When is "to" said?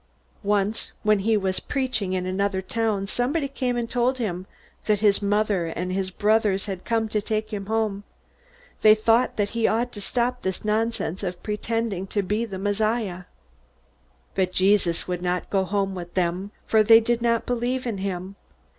7.07-7.21, 9.91-10.01, 12.07-12.23